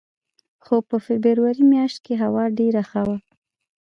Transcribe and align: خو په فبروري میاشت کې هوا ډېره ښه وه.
خو 0.63 0.75
په 0.89 0.97
فبروري 1.05 1.63
میاشت 1.73 1.97
کې 2.05 2.13
هوا 2.23 2.43
ډېره 2.59 2.81
ښه 2.89 3.01
وه. 3.07 3.17